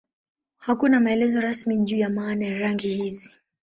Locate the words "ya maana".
1.97-2.45